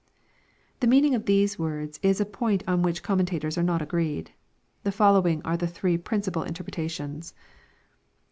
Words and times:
]The 0.79 0.87
meaning 0.87 1.13
of 1.13 1.27
these 1.27 1.59
words 1.59 1.99
is 2.01 2.19
a 2.19 2.25
point 2.25 2.63
oa 2.67 2.75
which 2.77 3.03
commentators 3.03 3.55
are 3.55 3.61
not 3.61 3.83
agreed. 3.83 4.31
The 4.81 4.91
following 4.91 5.43
are 5.45 5.57
lie 5.57 5.67
three 5.67 5.95
principal 5.99 6.41
interpretations. 6.41 7.35